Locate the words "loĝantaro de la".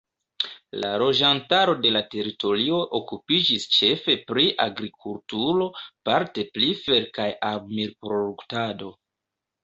1.01-1.99